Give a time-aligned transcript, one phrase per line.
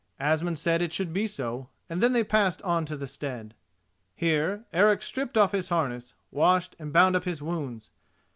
[0.19, 3.53] Asmund said it should be so, and then they passed on to the stead.
[4.15, 7.91] Here Eric stripped off his harness, washed, and bound up his wounds.